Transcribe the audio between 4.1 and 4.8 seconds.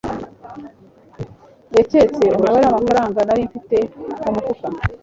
mu mufuka.